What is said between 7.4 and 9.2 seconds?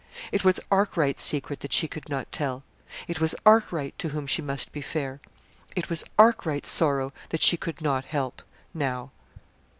she "could not help now."